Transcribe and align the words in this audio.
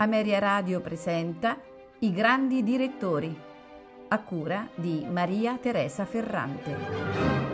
Ameria 0.00 0.38
Radio 0.38 0.80
presenta 0.80 1.58
I 1.98 2.10
grandi 2.10 2.62
direttori, 2.62 3.38
a 4.08 4.18
cura 4.22 4.66
di 4.74 5.06
Maria 5.06 5.58
Teresa 5.58 6.06
Ferrante. 6.06 7.49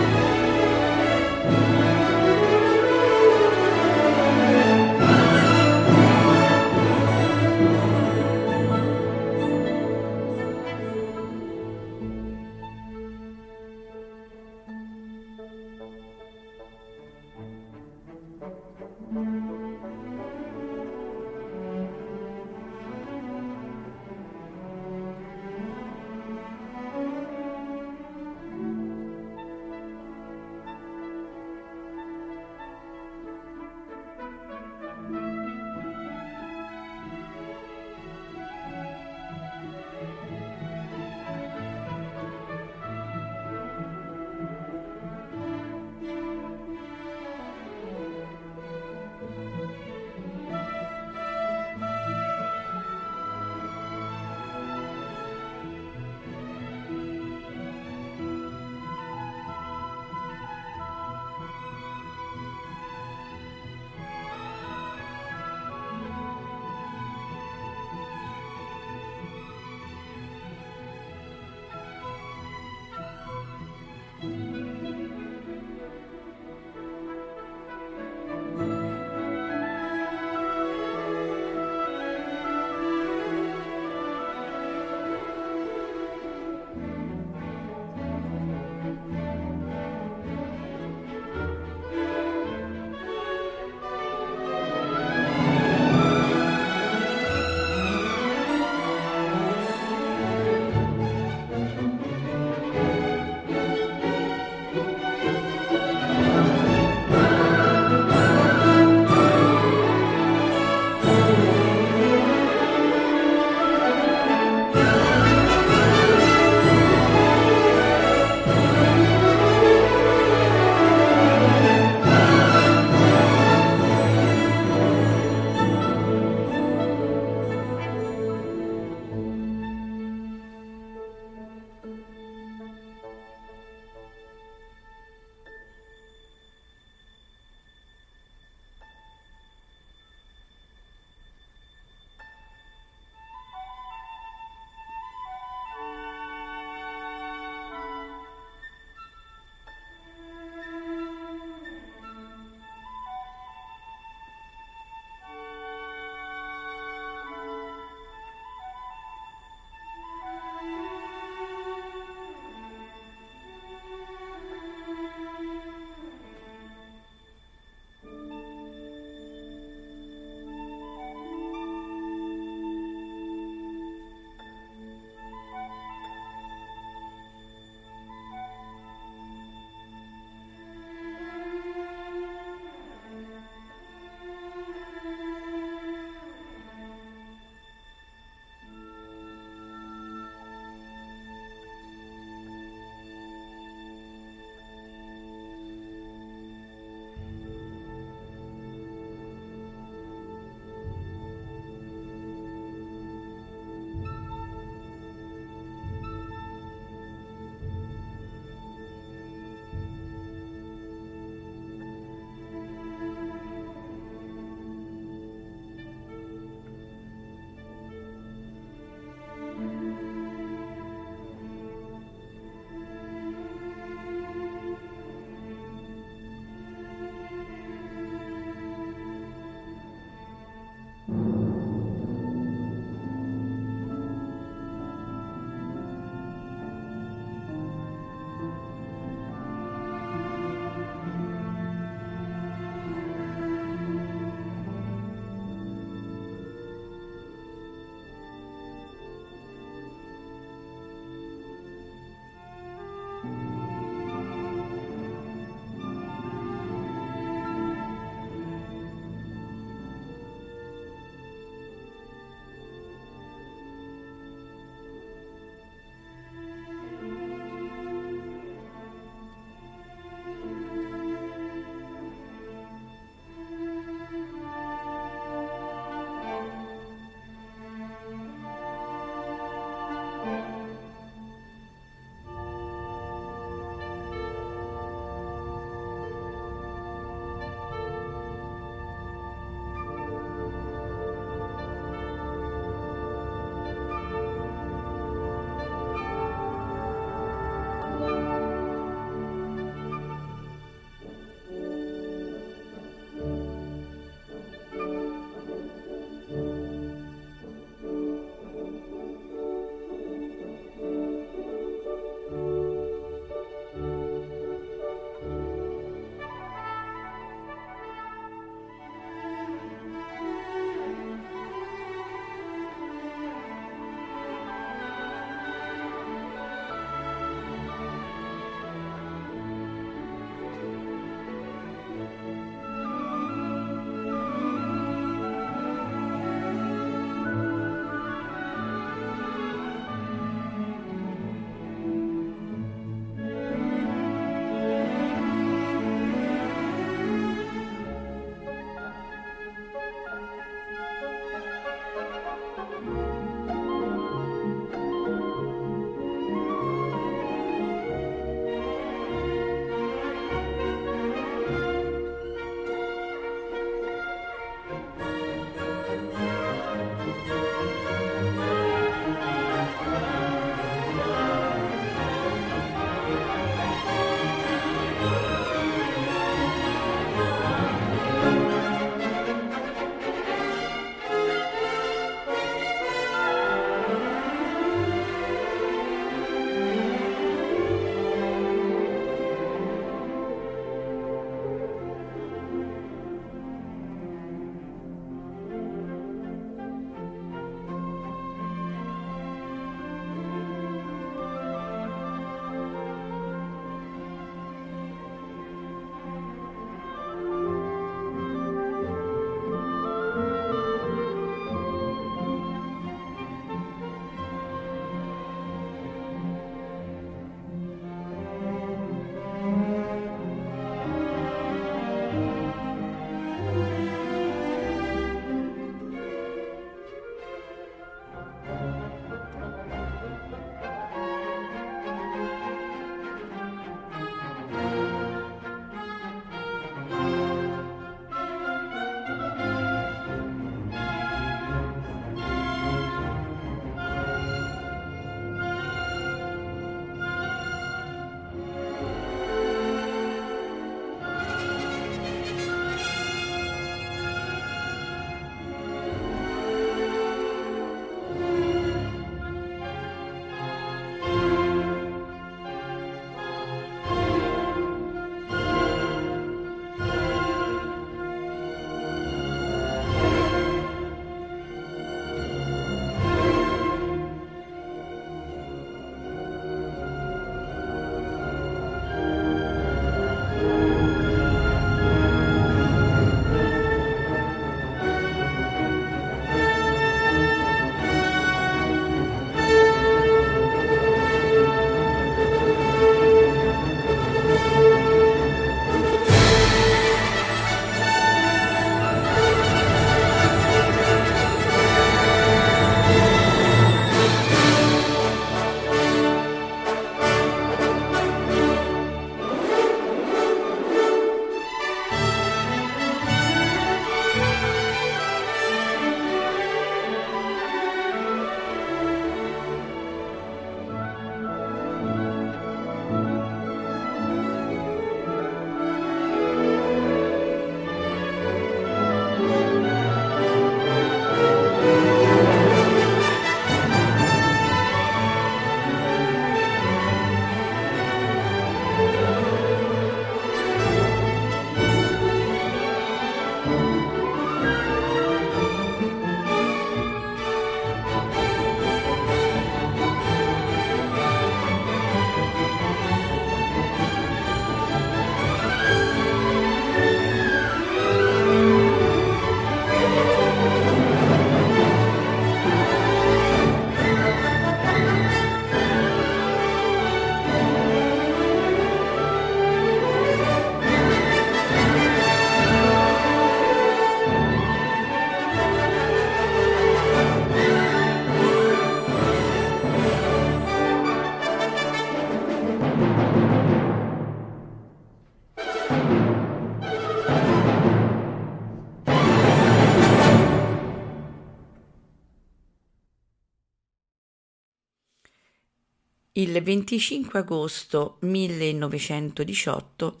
Il 596.24 596.42
25 596.42 597.18
agosto 597.18 597.98
1918 598.00 600.00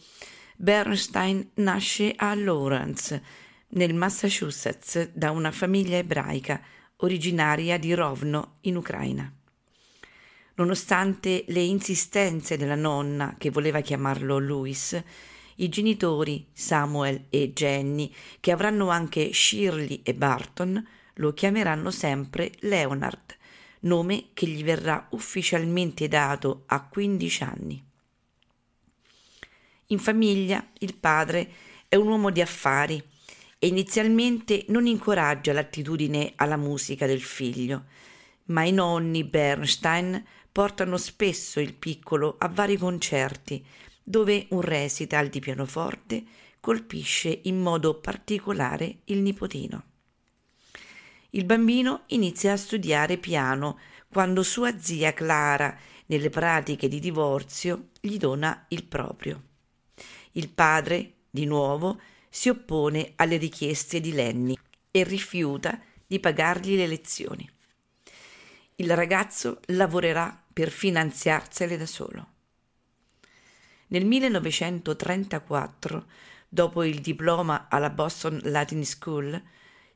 Bernstein 0.56 1.50
nasce 1.56 2.14
a 2.16 2.34
Lawrence, 2.34 3.22
nel 3.68 3.92
Massachusetts, 3.92 5.10
da 5.12 5.32
una 5.32 5.50
famiglia 5.50 5.98
ebraica 5.98 6.62
originaria 6.96 7.76
di 7.76 7.92
Rovno, 7.92 8.56
in 8.62 8.76
Ucraina. 8.76 9.30
Nonostante 10.54 11.44
le 11.48 11.60
insistenze 11.60 12.56
della 12.56 12.74
nonna, 12.74 13.34
che 13.36 13.50
voleva 13.50 13.82
chiamarlo 13.82 14.38
Louis, 14.38 14.98
i 15.56 15.68
genitori 15.68 16.46
Samuel 16.54 17.26
e 17.28 17.52
Jenny, 17.52 18.10
che 18.40 18.50
avranno 18.50 18.88
anche 18.88 19.30
Shirley 19.30 20.00
e 20.02 20.14
Barton, 20.14 20.82
lo 21.16 21.34
chiameranno 21.34 21.90
sempre 21.90 22.50
Leonard, 22.60 23.36
nome 23.84 24.26
che 24.34 24.46
gli 24.46 24.62
verrà 24.62 25.06
ufficialmente 25.10 26.08
dato 26.08 26.64
a 26.66 26.82
15 26.86 27.42
anni. 27.42 27.84
In 29.88 29.98
famiglia 29.98 30.66
il 30.78 30.94
padre 30.94 31.50
è 31.88 31.96
un 31.96 32.08
uomo 32.08 32.30
di 32.30 32.40
affari 32.40 33.02
e 33.58 33.66
inizialmente 33.66 34.64
non 34.68 34.86
incoraggia 34.86 35.52
l'attitudine 35.52 36.32
alla 36.36 36.56
musica 36.56 37.06
del 37.06 37.22
figlio, 37.22 37.84
ma 38.46 38.64
i 38.64 38.72
nonni 38.72 39.24
Bernstein 39.24 40.22
portano 40.50 40.96
spesso 40.96 41.60
il 41.60 41.74
piccolo 41.74 42.36
a 42.38 42.48
vari 42.48 42.76
concerti 42.76 43.64
dove 44.02 44.46
un 44.50 44.60
recital 44.60 45.28
di 45.28 45.40
pianoforte 45.40 46.22
colpisce 46.60 47.40
in 47.44 47.60
modo 47.60 47.98
particolare 48.00 48.98
il 49.04 49.18
nipotino. 49.18 49.93
Il 51.34 51.44
bambino 51.44 52.02
inizia 52.06 52.52
a 52.52 52.56
studiare 52.56 53.18
piano 53.18 53.78
quando 54.08 54.44
sua 54.44 54.78
zia 54.78 55.12
Clara, 55.12 55.76
nelle 56.06 56.30
pratiche 56.30 56.86
di 56.86 57.00
divorzio, 57.00 57.88
gli 58.00 58.18
dona 58.18 58.66
il 58.68 58.84
proprio. 58.84 59.42
Il 60.32 60.48
padre, 60.48 61.14
di 61.28 61.44
nuovo, 61.44 62.00
si 62.28 62.48
oppone 62.48 63.14
alle 63.16 63.36
richieste 63.36 64.00
di 64.00 64.12
Lenny 64.12 64.56
e 64.92 65.02
rifiuta 65.02 65.80
di 66.06 66.20
pagargli 66.20 66.76
le 66.76 66.86
lezioni. 66.86 67.50
Il 68.76 68.94
ragazzo 68.94 69.60
lavorerà 69.66 70.40
per 70.52 70.70
finanziarsele 70.70 71.76
da 71.76 71.86
solo. 71.86 72.28
Nel 73.88 74.06
1934, 74.06 76.06
dopo 76.48 76.84
il 76.84 77.00
diploma 77.00 77.66
alla 77.68 77.90
Boston 77.90 78.38
Latin 78.44 78.84
School, 78.84 79.42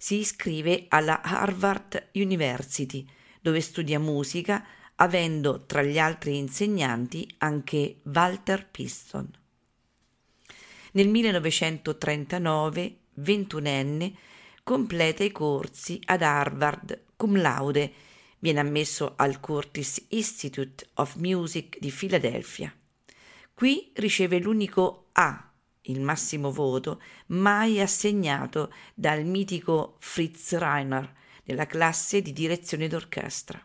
si 0.00 0.20
iscrive 0.20 0.86
alla 0.88 1.20
Harvard 1.20 2.10
University, 2.12 3.04
dove 3.40 3.60
studia 3.60 3.98
musica, 3.98 4.64
avendo 4.94 5.66
tra 5.66 5.82
gli 5.82 5.98
altri 5.98 6.36
insegnanti 6.36 7.28
anche 7.38 7.96
Walter 8.04 8.66
Piston. 8.68 9.28
Nel 10.92 11.08
1939, 11.08 12.96
ventunenne, 13.14 14.14
completa 14.62 15.24
i 15.24 15.32
corsi 15.32 16.00
ad 16.04 16.22
Harvard 16.22 17.06
cum 17.16 17.36
laude, 17.36 17.92
viene 18.38 18.60
ammesso 18.60 19.14
al 19.16 19.40
Curtis 19.40 20.04
Institute 20.10 20.86
of 20.94 21.16
Music 21.16 21.78
di 21.80 21.90
Filadelfia. 21.90 22.72
Qui 23.52 23.90
riceve 23.94 24.38
l'unico 24.38 25.08
A, 25.12 25.47
il 25.88 26.00
massimo 26.00 26.50
voto, 26.50 27.00
mai 27.26 27.80
assegnato 27.80 28.72
dal 28.94 29.24
mitico 29.24 29.96
Fritz 29.98 30.56
Reiner 30.56 31.14
nella 31.44 31.66
classe 31.66 32.22
di 32.22 32.32
direzione 32.32 32.88
d'orchestra. 32.88 33.62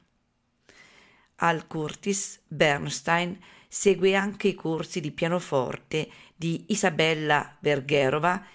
Al 1.37 1.67
Curtis 1.67 2.41
Bernstein 2.47 3.37
segue 3.67 4.15
anche 4.15 4.49
i 4.49 4.53
corsi 4.53 4.99
di 5.01 5.11
pianoforte 5.11 6.09
di 6.35 6.65
Isabella 6.67 7.57
Vergherova 7.59 8.45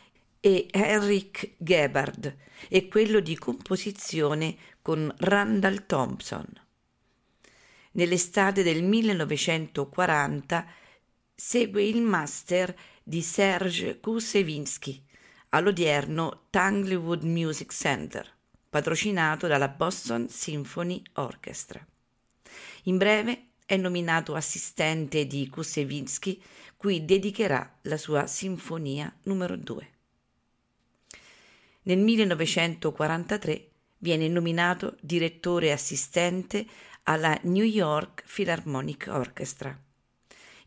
e 0.40 0.68
Henrik 0.70 1.54
Gebhard 1.58 2.36
e 2.68 2.88
quello 2.88 3.20
di 3.20 3.36
composizione 3.36 4.56
con 4.80 5.12
Randall 5.18 5.86
Thompson. 5.86 6.46
Nell'estate 7.92 8.62
del 8.62 8.82
1940 8.84 10.66
segue 11.34 11.84
il 11.84 12.00
master 12.00 12.74
di 13.08 13.22
Serge 13.22 14.00
Kusevinsky 14.00 15.02
all'odierno 15.50 16.42
Tanglewood 16.50 17.22
Music 17.22 17.72
Center, 17.72 18.30
patrocinato 18.68 19.46
dalla 19.46 19.68
Boston 19.68 20.28
Symphony 20.28 21.00
Orchestra. 21.14 21.82
In 22.82 22.98
breve 22.98 23.52
è 23.64 23.78
nominato 23.78 24.34
assistente 24.34 25.26
di 25.26 25.48
Kusevinsky, 25.48 26.38
cui 26.76 27.06
dedicherà 27.06 27.78
la 27.82 27.96
sua 27.96 28.26
Sinfonia 28.26 29.10
numero 29.22 29.56
2. 29.56 29.90
Nel 31.84 31.98
1943 32.00 33.70
viene 33.96 34.28
nominato 34.28 34.98
direttore 35.00 35.72
assistente 35.72 36.66
alla 37.04 37.38
New 37.44 37.64
York 37.64 38.22
Philharmonic 38.26 39.06
Orchestra 39.10 39.87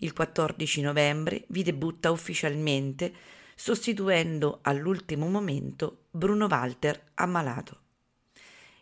il 0.01 0.13
14 0.13 0.81
novembre 0.81 1.45
vi 1.49 1.63
debutta 1.63 2.11
ufficialmente 2.11 3.13
sostituendo 3.55 4.59
all'ultimo 4.63 5.27
momento 5.27 6.05
Bruno 6.11 6.47
Walter 6.47 7.11
ammalato. 7.15 7.79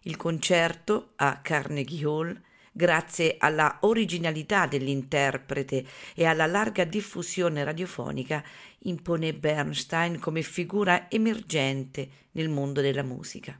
Il 0.04 0.16
concerto 0.16 1.12
a 1.18 1.40
Carnegie 1.42 2.06
Hall, 2.06 2.42
grazie 2.72 3.36
alla 3.38 3.80
originalità 3.82 4.68
dell'interprete 4.68 5.86
e 6.16 6.26
alla 6.26 6.46
larga 6.46 6.86
diffusione 6.86 7.66
radiofonica, 7.66 8.42
impone 8.84 9.34
Bernstein 9.34 10.20
come 10.20 10.42
figura 10.42 11.10
emergente 11.12 12.10
nel 12.32 12.48
mondo 12.48 12.80
della 12.80 13.04
musica. 13.04 13.60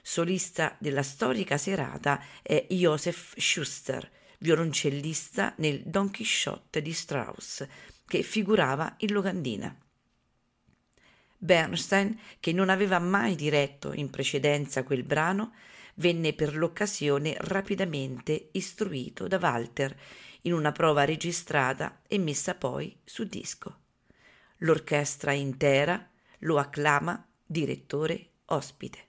Solista 0.00 0.76
della 0.78 1.02
storica 1.02 1.56
serata 1.56 2.22
è 2.40 2.66
Joseph 2.68 3.36
Schuster, 3.36 4.08
violoncellista 4.38 5.54
nel 5.58 5.82
Don 5.84 6.10
Chisciotte 6.10 6.82
di 6.82 6.92
Strauss, 6.92 7.66
che 8.06 8.22
figurava 8.22 8.94
in 8.98 9.12
locandina. 9.12 9.76
Bernstein, 11.38 12.18
che 12.40 12.52
non 12.52 12.68
aveva 12.68 12.98
mai 12.98 13.34
diretto 13.34 13.92
in 13.92 14.10
precedenza 14.10 14.82
quel 14.82 15.02
brano, 15.02 15.52
venne 15.96 16.32
per 16.32 16.56
l'occasione 16.56 17.36
rapidamente 17.38 18.48
istruito 18.52 19.26
da 19.26 19.38
Walter 19.38 19.96
in 20.42 20.52
una 20.52 20.72
prova 20.72 21.04
registrata 21.04 22.02
e 22.06 22.18
messa 22.18 22.54
poi 22.54 22.96
su 23.04 23.24
disco. 23.24 23.80
L'orchestra 24.58 25.32
intera 25.32 26.08
lo 26.40 26.58
acclama 26.58 27.26
direttore 27.44 28.30
ospite. 28.46 29.05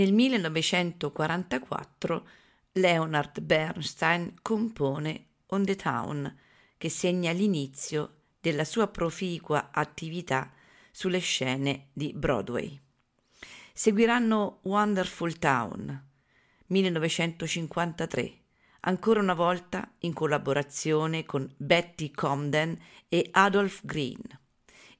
Nel 0.00 0.14
1944 0.14 2.28
Leonard 2.72 3.38
Bernstein 3.42 4.32
compone 4.40 5.26
On 5.48 5.62
the 5.62 5.76
Town, 5.76 6.38
che 6.78 6.88
segna 6.88 7.32
l'inizio 7.32 8.14
della 8.40 8.64
sua 8.64 8.86
proficua 8.86 9.68
attività 9.70 10.50
sulle 10.90 11.18
scene 11.18 11.88
di 11.92 12.14
Broadway. 12.14 12.80
Seguiranno 13.74 14.60
Wonderful 14.62 15.38
Town, 15.38 16.02
1953, 16.68 18.38
ancora 18.80 19.20
una 19.20 19.34
volta 19.34 19.86
in 19.98 20.14
collaborazione 20.14 21.26
con 21.26 21.46
Betty 21.58 22.10
Comden 22.10 22.74
e 23.06 23.28
Adolph 23.32 23.84
Green, 23.84 24.22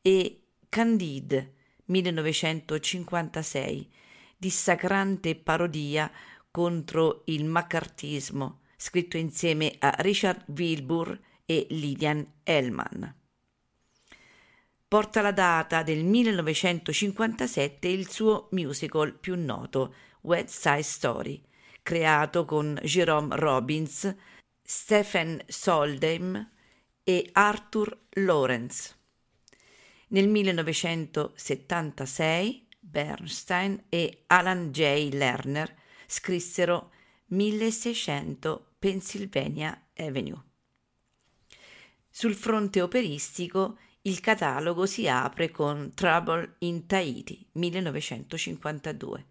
e 0.02 0.42
Candide, 0.68 1.54
1956, 1.86 3.92
dissacrante 4.40 5.36
parodia 5.36 6.10
contro 6.50 7.22
il 7.26 7.44
maccartismo, 7.44 8.62
scritto 8.74 9.18
insieme 9.18 9.76
a 9.78 9.94
Richard 9.98 10.44
Wilbur 10.48 11.20
e 11.44 11.66
Lillian 11.68 12.26
Hellman. 12.42 13.14
Porta 14.88 15.20
la 15.20 15.32
data 15.32 15.82
del 15.82 16.04
1957 16.04 17.86
il 17.86 18.08
suo 18.08 18.48
musical 18.52 19.12
più 19.12 19.36
noto, 19.36 19.94
West 20.22 20.58
Side 20.58 20.82
Story, 20.82 21.42
creato 21.82 22.46
con 22.46 22.80
Jerome 22.82 23.36
Robbins, 23.36 24.16
Stephen 24.62 25.38
Soldheim 25.46 26.50
e 27.04 27.28
Arthur 27.32 28.06
Lawrence. 28.14 28.96
Nel 30.08 30.28
1976 30.28 32.68
Bernstein 32.90 33.84
e 33.88 34.24
Alan 34.26 34.70
J. 34.72 35.10
Lerner 35.12 35.74
scrissero 36.06 36.90
1600 37.26 38.74
Pennsylvania 38.78 39.86
Avenue. 39.96 40.42
Sul 42.08 42.34
fronte 42.34 42.82
operistico 42.82 43.78
il 44.02 44.18
catalogo 44.20 44.86
si 44.86 45.06
apre 45.06 45.50
con 45.50 45.92
Trouble 45.94 46.56
in 46.58 46.86
Tahiti 46.86 47.46
1952 47.52 49.26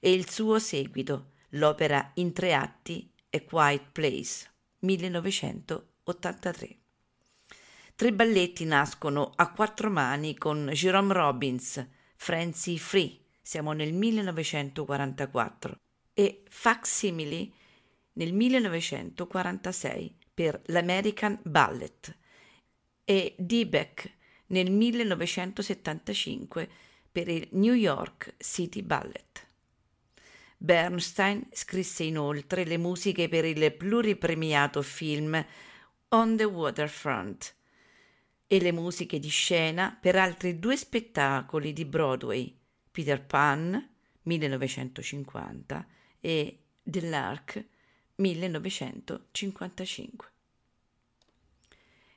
e 0.00 0.12
il 0.12 0.30
suo 0.30 0.58
seguito, 0.58 1.32
l'opera 1.50 2.12
in 2.14 2.32
tre 2.32 2.54
atti 2.54 3.12
A 3.30 3.40
Quiet 3.42 3.90
Place 3.92 4.50
1983. 4.78 6.76
Tre 7.94 8.12
balletti 8.12 8.64
nascono 8.64 9.32
a 9.36 9.52
quattro 9.52 9.90
mani 9.90 10.36
con 10.36 10.70
Jerome 10.72 11.12
Robbins, 11.12 11.86
Francie 12.22 12.78
Free, 12.78 13.18
siamo 13.42 13.72
nel 13.72 13.92
1944, 13.92 15.76
e 16.14 16.44
Facsimile 16.48 17.50
nel 18.12 18.32
1946 18.32 20.14
per 20.32 20.62
l'American 20.66 21.40
Ballet. 21.42 22.16
E 23.04 23.34
Diebeck 23.36 24.18
nel 24.46 24.70
1975 24.70 26.70
per 27.10 27.26
il 27.26 27.48
New 27.54 27.74
York 27.74 28.36
City 28.38 28.82
Ballet. 28.82 29.48
Bernstein 30.58 31.48
scrisse 31.50 32.04
inoltre 32.04 32.64
le 32.64 32.78
musiche 32.78 33.28
per 33.28 33.44
il 33.44 33.72
pluripremiato 33.72 34.80
film 34.82 35.44
On 36.10 36.36
the 36.36 36.44
Waterfront 36.44 37.56
e 38.52 38.60
le 38.60 38.70
musiche 38.70 39.18
di 39.18 39.30
scena 39.30 39.96
per 39.98 40.14
altri 40.14 40.58
due 40.58 40.76
spettacoli 40.76 41.72
di 41.72 41.86
Broadway, 41.86 42.54
Peter 42.90 43.24
Pan 43.24 43.88
1950 44.24 45.86
e 46.20 46.58
The 46.82 47.00
Lark 47.00 47.64
1955. 48.16 50.28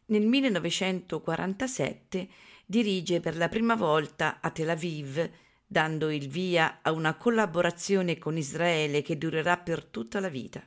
Nel 0.08 0.28
1947 0.28 2.28
dirige 2.66 3.22
per 3.22 3.38
la 3.38 3.48
prima 3.48 3.76
volta 3.76 4.42
a 4.42 4.52
Tel 4.52 4.72
Aviv, 4.72 5.30
dando 5.66 6.12
il 6.12 6.28
via 6.28 6.80
a 6.82 6.92
una 6.92 7.16
collaborazione 7.16 8.18
con 8.18 8.36
Israele 8.36 9.02
che 9.02 9.18
durerà 9.18 9.56
per 9.56 9.86
tutta 9.86 10.20
la 10.20 10.28
vita. 10.28 10.62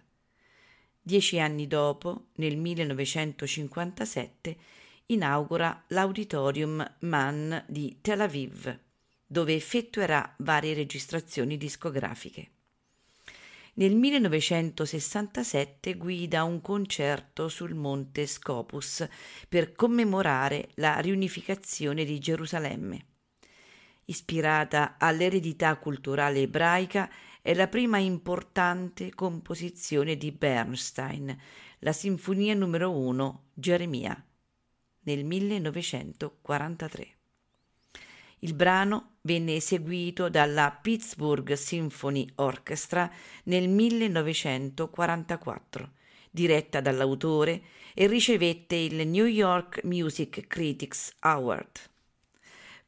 Dieci 1.03 1.39
anni 1.39 1.67
dopo, 1.67 2.29
nel 2.37 2.57
1957, 2.57 4.57
inaugura 5.11 5.85
l'Auditorium 5.88 6.97
Mann 7.01 7.55
di 7.66 7.99
Tel 8.01 8.21
Aviv, 8.21 8.79
dove 9.27 9.55
effettuerà 9.55 10.35
varie 10.38 10.75
registrazioni 10.75 11.57
discografiche. 11.57 12.51
Nel 13.75 13.94
1967 13.94 15.94
guida 15.94 16.42
un 16.42 16.61
concerto 16.61 17.49
sul 17.49 17.75
monte 17.75 18.27
Scopus 18.27 19.07
per 19.49 19.73
commemorare 19.73 20.71
la 20.75 20.99
riunificazione 20.99 22.05
di 22.05 22.18
Gerusalemme. 22.18 23.05
Ispirata 24.07 24.97
all'eredità 24.99 25.77
culturale 25.77 26.40
ebraica, 26.40 27.09
è 27.40 27.55
la 27.55 27.68
prima 27.68 27.99
importante 27.99 29.14
composizione 29.14 30.16
di 30.16 30.33
Bernstein, 30.33 31.38
la 31.81 31.92
Sinfonia 31.92 32.55
numero 32.55 32.90
1 32.90 33.51
Geremia, 33.55 34.21
nel 35.09 35.25
1943. 35.25 37.09
Il 38.40 38.53
brano 38.53 39.14
venne 39.23 39.55
eseguito 39.55 40.29
dalla 40.29 40.71
Pittsburgh 40.71 41.55
Symphony 41.55 42.31
Orchestra 42.37 43.11
nel 43.44 43.71
1944, 43.71 45.92
diretta 46.31 46.83
dall'autore 46.83 47.62
e 47.94 48.07
ricevette 48.07 48.77
il 48.77 49.09
New 49.09 49.25
York 49.25 49.83
Music 49.85 50.47
Critics 50.47 51.14
Award. 51.21 51.81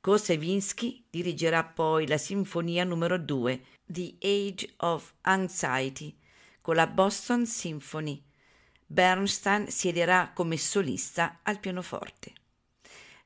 Kosevinsky 0.01 1.05
dirigerà 1.09 1.65
poi 1.65 2.07
la 2.07 2.19
Sinfonia 2.19 2.85
numero 2.85 3.17
2, 3.19 3.63
The 3.87 4.17
Age 4.21 4.75
of 4.79 5.15
Anxiety, 5.23 6.15
con 6.61 6.75
la 6.75 6.87
Boston 6.87 7.47
Symphony. 7.47 8.23
Bernstein 8.93 9.69
siederà 9.69 10.33
come 10.35 10.57
solista 10.57 11.39
al 11.45 11.61
pianoforte. 11.61 12.33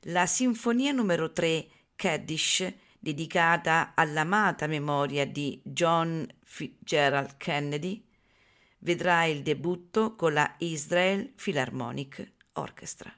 La 0.01 0.27
Sinfonia 0.27 0.91
numero 0.91 1.31
3 1.31 1.67
Kaddish, 1.95 2.71
dedicata 2.99 3.93
all'amata 3.95 4.67
memoria 4.67 5.25
di 5.25 5.59
John 5.63 6.27
Fitzgerald 6.43 7.37
Kennedy, 7.37 8.05
vedrà 8.79 9.23
il 9.23 9.41
debutto 9.41 10.15
con 10.15 10.33
la 10.33 10.53
Israel 10.59 11.33
Philharmonic 11.33 12.33
Orchestra. 12.53 13.11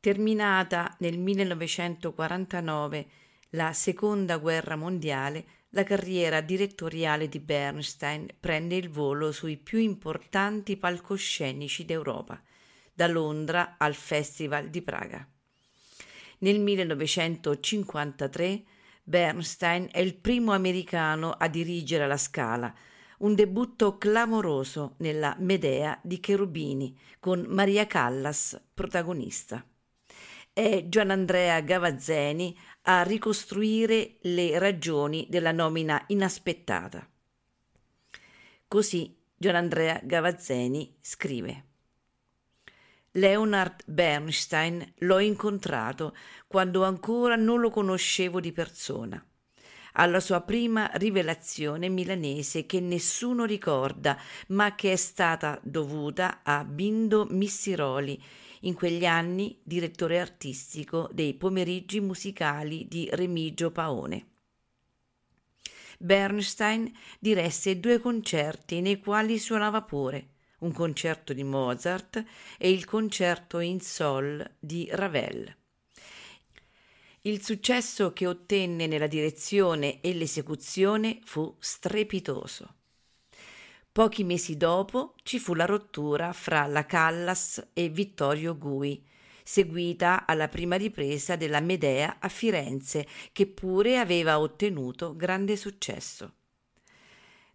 Terminata 0.00 0.94
nel 1.00 1.18
1949 1.18 3.06
la 3.50 3.72
seconda 3.72 4.36
guerra 4.36 4.76
mondiale, 4.76 5.44
la 5.70 5.82
carriera 5.82 6.40
direttoriale 6.40 7.28
di 7.28 7.40
Bernstein 7.40 8.28
prende 8.38 8.76
il 8.76 8.90
volo 8.90 9.32
sui 9.32 9.56
più 9.56 9.80
importanti 9.80 10.76
palcoscenici 10.76 11.84
d'Europa, 11.84 12.40
da 12.94 13.08
Londra 13.08 13.74
al 13.76 13.94
Festival 13.94 14.70
di 14.70 14.82
Praga. 14.82 15.28
Nel 16.38 16.60
1953 16.60 18.62
Bernstein 19.02 19.88
è 19.90 19.98
il 19.98 20.14
primo 20.14 20.52
americano 20.52 21.32
a 21.32 21.48
dirigere 21.48 22.06
la 22.06 22.16
Scala, 22.16 22.72
un 23.18 23.34
debutto 23.34 23.98
clamoroso 23.98 24.94
nella 24.98 25.34
Medea 25.40 25.98
di 26.04 26.20
Cherubini, 26.20 26.96
con 27.18 27.46
Maria 27.48 27.88
Callas 27.88 28.60
protagonista. 28.72 29.66
È 30.58 30.86
Gianandrea 30.88 31.60
Gavazzeni 31.60 32.58
a 32.82 33.04
ricostruire 33.04 34.16
le 34.22 34.58
ragioni 34.58 35.24
della 35.30 35.52
nomina 35.52 36.02
inaspettata. 36.08 37.08
Così 38.66 39.16
Gianandrea 39.36 40.00
Gavazzeni 40.02 40.96
scrive. 41.00 41.64
Leonard 43.12 43.84
Bernstein 43.86 44.94
l'ho 44.96 45.20
incontrato 45.20 46.16
quando 46.48 46.82
ancora 46.82 47.36
non 47.36 47.60
lo 47.60 47.70
conoscevo 47.70 48.40
di 48.40 48.50
persona. 48.50 49.24
Alla 49.92 50.18
sua 50.18 50.40
prima 50.40 50.90
rivelazione 50.94 51.88
milanese 51.88 52.66
che 52.66 52.80
nessuno 52.80 53.44
ricorda, 53.44 54.20
ma 54.48 54.74
che 54.74 54.90
è 54.90 54.96
stata 54.96 55.60
dovuta 55.62 56.40
a 56.42 56.64
Bindo 56.64 57.28
Missiroli, 57.30 58.20
in 58.62 58.74
quegli 58.74 59.04
anni 59.04 59.58
direttore 59.62 60.20
artistico 60.20 61.08
dei 61.12 61.34
pomeriggi 61.34 62.00
musicali 62.00 62.86
di 62.88 63.08
Remigio 63.12 63.70
Paone. 63.70 64.26
Bernstein 65.98 66.92
diresse 67.18 67.80
due 67.80 67.98
concerti 67.98 68.80
nei 68.80 69.00
quali 69.00 69.38
suonava 69.38 69.82
pure 69.82 70.36
un 70.58 70.72
concerto 70.72 71.32
di 71.32 71.44
Mozart 71.44 72.24
e 72.56 72.70
il 72.70 72.84
concerto 72.84 73.60
in 73.60 73.80
Sol 73.80 74.44
di 74.58 74.88
Ravel. 74.90 75.54
Il 77.22 77.44
successo 77.44 78.12
che 78.12 78.26
ottenne 78.26 78.86
nella 78.86 79.06
direzione 79.06 80.00
e 80.00 80.14
l'esecuzione 80.14 81.18
fu 81.24 81.54
strepitoso. 81.58 82.76
Pochi 83.98 84.22
mesi 84.22 84.56
dopo 84.56 85.14
ci 85.24 85.40
fu 85.40 85.54
la 85.54 85.64
rottura 85.64 86.32
fra 86.32 86.66
la 86.66 86.86
Callas 86.86 87.70
e 87.72 87.88
Vittorio 87.88 88.56
Gui, 88.56 89.04
seguita 89.42 90.24
alla 90.24 90.46
prima 90.46 90.76
ripresa 90.76 91.34
della 91.34 91.58
Medea 91.58 92.18
a 92.20 92.28
Firenze, 92.28 93.04
che 93.32 93.48
pure 93.48 93.98
aveva 93.98 94.38
ottenuto 94.38 95.16
grande 95.16 95.56
successo. 95.56 96.34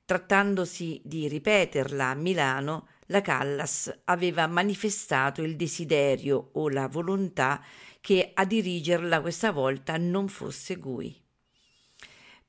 Trattandosi 0.04 1.02
di 1.06 1.30
ripeterla 1.30 2.08
a 2.08 2.14
Milano, 2.14 2.90
la 3.06 3.22
Callas 3.22 4.02
aveva 4.04 4.46
manifestato 4.46 5.44
il 5.44 5.56
desiderio 5.56 6.50
o 6.56 6.68
la 6.68 6.90
volontà 6.90 7.64
che 8.02 8.32
a 8.34 8.44
dirigerla 8.44 9.22
questa 9.22 9.54
volta 9.54 9.96
non 9.96 10.28
fosse 10.28 10.76
Gui. 10.76 11.18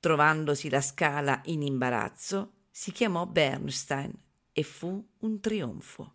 Trovandosi 0.01 0.69
la 0.69 0.81
scala 0.81 1.41
in 1.45 1.63
imbarazzo, 1.63 2.54
si 2.77 2.91
chiamò 2.91 3.25
Bernstein 3.25 4.13
e 4.53 4.65
fu 4.65 5.01
un 5.21 5.39
trionfo. 5.39 6.13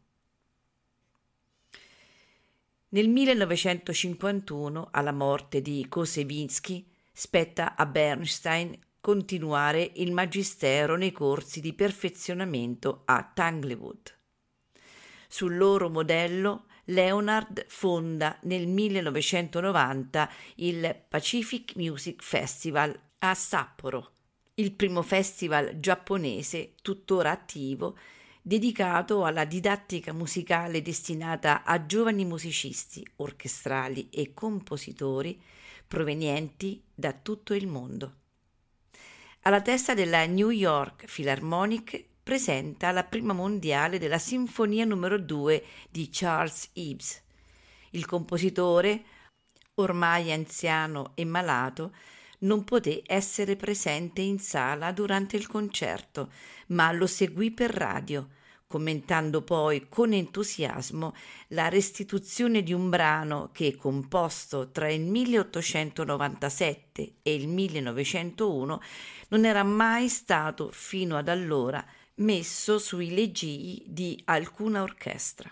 Nel 2.90 3.08
1951, 3.08 4.90
alla 4.92 5.14
morte 5.14 5.62
di 5.62 5.86
Kosevinsky, 5.88 6.86
spetta 7.14 7.78
a 7.78 7.86
Bernstein 7.86 8.78
continuare 9.00 9.90
il 9.96 10.12
magistero 10.12 10.98
nei 10.98 11.14
corsi 11.14 11.62
di 11.62 11.72
perfezionamento 11.72 13.04
a 13.06 13.24
Tanglewood. 13.24 14.18
Sul 15.30 15.56
loro 15.56 15.90
modello 15.90 16.66
Leonard 16.86 17.68
fonda 17.70 18.38
nel 18.42 18.68
1990 18.68 20.30
il 20.56 21.04
Pacific 21.08 21.78
Music 21.78 22.22
Festival 22.22 23.00
a 23.20 23.34
Sapporo, 23.34 24.16
il 24.60 24.74
primo 24.74 25.02
festival 25.02 25.80
giapponese 25.80 26.74
tuttora 26.82 27.32
attivo 27.32 27.98
dedicato 28.42 29.24
alla 29.26 29.46
didattica 29.46 30.12
musicale 30.12 30.82
destinata 30.82 31.64
a 31.64 31.86
giovani 31.86 32.26
musicisti, 32.26 33.06
orchestrali 33.18 34.10
e 34.10 34.34
compositori 34.34 35.42
provenienti 35.88 36.82
da 36.94 37.14
tutto 37.14 37.54
il 37.54 37.68
mondo. 37.68 38.16
Alla 39.44 39.62
testa 39.62 39.94
della 39.94 40.26
New 40.26 40.50
York 40.50 41.06
Philharmonic 41.06 42.06
presenta 42.22 42.92
la 42.92 43.04
prima 43.06 43.34
mondiale 43.34 43.98
della 43.98 44.20
Sinfonia 44.20 44.84
numero 44.84 45.18
2 45.18 45.64
di 45.90 46.10
Charles 46.12 46.70
Ives. 46.74 47.24
Il 47.92 48.06
compositore, 48.06 49.04
ormai 49.76 50.34
anziano 50.34 51.14
e 51.16 51.24
malato, 51.24 51.94
non 52.40 52.64
poté 52.64 53.04
essere 53.06 53.56
presente 53.56 54.22
in 54.22 54.40
sala 54.40 54.92
durante 54.92 55.38
il 55.38 55.46
concerto, 55.48 56.32
ma 56.68 56.92
lo 56.92 57.08
seguì 57.08 57.50
per 57.52 57.72
radio, 57.72 58.28
commentando 58.68 59.42
poi 59.42 59.88
con 59.90 60.14
entusiasmo 60.14 61.16
la 61.50 61.68
restituzione 61.70 62.62
di 62.62 62.72
un 62.72 62.90
brano 62.90 63.50
che, 63.52 63.76
composto 63.76 64.70
tra 64.70 64.92
il 64.92 65.02
1897 65.02 67.14
e 67.24 67.34
il 67.34 67.48
1901, 67.48 68.80
non 69.30 69.46
era 69.46 69.64
mai 69.64 70.08
stato 70.08 70.70
fino 70.72 71.18
ad 71.18 71.30
allora 71.30 71.84
messo 72.16 72.80
sui 72.80 73.14
leggii 73.14 73.84
di 73.88 74.22
alcuna 74.26 74.82
orchestra. 74.84 75.50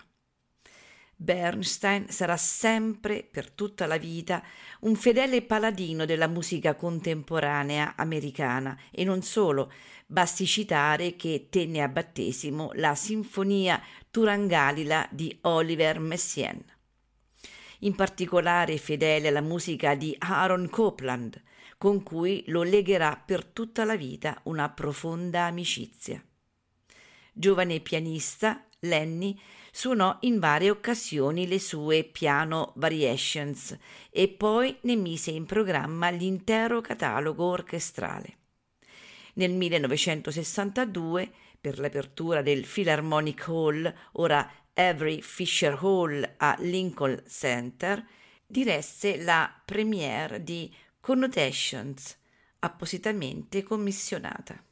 Bernstein 1.20 2.10
sarà 2.10 2.36
sempre, 2.36 3.24
per 3.28 3.50
tutta 3.50 3.86
la 3.86 3.96
vita, 3.96 4.40
un 4.82 4.94
fedele 4.94 5.42
paladino 5.42 6.04
della 6.04 6.28
musica 6.28 6.76
contemporanea 6.76 7.94
americana 7.96 8.78
e 8.92 9.02
non 9.02 9.22
solo, 9.22 9.72
basti 10.06 10.46
citare 10.46 11.16
che 11.16 11.48
tenne 11.50 11.82
a 11.82 11.88
battesimo 11.88 12.70
la 12.74 12.94
Sinfonia 12.94 13.82
Turangalila 14.12 15.08
di 15.10 15.36
Oliver 15.42 15.98
Messiaen. 15.98 16.64
In 17.80 17.96
particolare 17.96 18.78
fedele 18.78 19.26
alla 19.26 19.40
musica 19.40 19.96
di 19.96 20.14
Aaron 20.20 20.68
Copland, 20.70 21.42
con 21.78 22.04
cui 22.04 22.44
lo 22.46 22.62
legherà 22.62 23.16
per 23.16 23.44
tutta 23.44 23.84
la 23.84 23.96
vita 23.96 24.38
una 24.44 24.68
profonda 24.68 25.46
amicizia. 25.46 26.24
Giovane 27.32 27.80
pianista, 27.80 28.64
Lenny 28.80 29.36
suonò 29.70 30.16
in 30.20 30.38
varie 30.38 30.70
occasioni 30.70 31.46
le 31.46 31.58
sue 31.58 32.04
piano 32.04 32.72
variations 32.76 33.76
e 34.10 34.28
poi 34.28 34.76
ne 34.82 34.96
mise 34.96 35.30
in 35.30 35.46
programma 35.46 36.10
l'intero 36.10 36.80
catalogo 36.80 37.44
orchestrale. 37.44 38.36
Nel 39.34 39.52
1962, 39.52 41.30
per 41.60 41.78
l'apertura 41.78 42.42
del 42.42 42.66
Philharmonic 42.66 43.46
Hall, 43.48 43.94
ora 44.12 44.50
Avery 44.74 45.20
Fisher 45.20 45.78
Hall 45.80 46.28
a 46.38 46.56
Lincoln 46.60 47.22
Center, 47.28 48.04
diresse 48.46 49.22
la 49.22 49.52
premiere 49.64 50.42
di 50.42 50.72
Connotations, 51.00 52.16
appositamente 52.60 53.62
commissionata. 53.62 54.62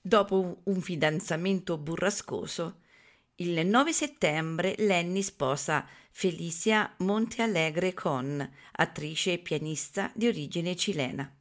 Dopo 0.00 0.60
un 0.64 0.80
fidanzamento 0.80 1.78
burrascoso, 1.78 2.81
il 3.36 3.66
9 3.66 3.92
settembre 3.94 4.74
Lenny 4.78 5.22
sposa 5.22 5.86
Felicia 6.10 6.94
Montealegre 6.98 7.94
Con, 7.94 8.46
attrice 8.72 9.32
e 9.32 9.38
pianista 9.38 10.12
di 10.14 10.26
origine 10.26 10.76
cilena. 10.76 11.34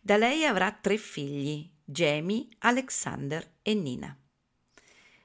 Da 0.00 0.16
lei 0.16 0.44
avrà 0.44 0.72
tre 0.72 0.96
figli, 0.96 1.70
Jamie, 1.84 2.48
Alexander 2.58 3.48
e 3.62 3.74
Nina. 3.74 4.12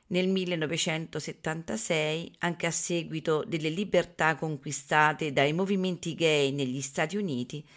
Nel 0.08 0.28
1976, 0.28 2.36
anche 2.40 2.66
a 2.68 2.72
seguito 2.72 3.44
delle 3.44 3.70
libertà 3.70 4.36
conquistate 4.36 5.34
dai 5.34 5.54
movimenti 5.54 6.14
gay 6.14 6.52
negli 6.52 6.82
Stati 6.82 7.18
Uniti, 7.18 7.68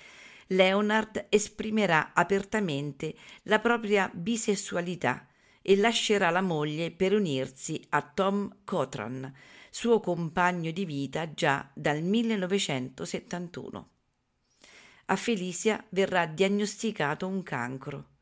Leonard 0.49 1.29
esprimerà 1.31 2.13
apertamente 2.13 3.15
la 3.45 3.59
propria 3.59 4.11
bisessualità 4.13 5.28
e 5.69 5.77
lascerà 5.77 6.31
la 6.31 6.41
moglie 6.41 6.91
per 6.91 7.13
unirsi 7.13 7.79
a 7.91 8.01
Tom 8.01 8.61
Cotran, 8.65 9.31
suo 9.69 10.01
compagno 10.01 10.71
di 10.71 10.87
vita 10.87 11.35
già 11.35 11.71
dal 11.75 12.01
1971. 12.01 13.91
A 15.05 15.17
Felicia 15.17 15.85
verrà 15.91 16.25
diagnosticato 16.25 17.27
un 17.27 17.43
cancro. 17.43 18.13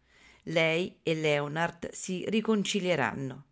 Lei 0.42 0.98
e 1.04 1.14
Leonard 1.14 1.92
si 1.92 2.24
riconcilieranno. 2.26 3.44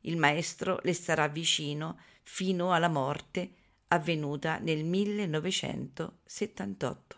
Il 0.00 0.18
maestro 0.18 0.78
le 0.82 0.92
starà 0.92 1.26
vicino 1.28 1.98
fino 2.24 2.74
alla 2.74 2.88
morte, 2.88 3.52
avvenuta 3.88 4.58
nel 4.58 4.84
1978. 4.84 7.17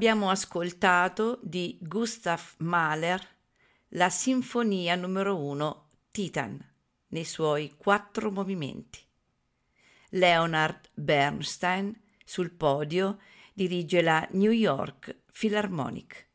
abbiamo 0.00 0.30
ascoltato 0.30 1.38
di 1.42 1.76
Gustav 1.78 2.54
Mahler 2.60 3.22
la 3.88 4.08
Sinfonia 4.08 4.96
numero 4.96 5.36
1 5.36 5.88
Titan 6.10 6.58
nei 7.08 7.24
suoi 7.24 7.74
quattro 7.76 8.30
movimenti. 8.30 8.98
Leonard 10.12 10.88
Bernstein 10.94 11.94
sul 12.24 12.50
podio 12.50 13.18
dirige 13.52 14.00
la 14.00 14.26
New 14.30 14.52
York 14.52 15.16
Philharmonic. 15.32 16.28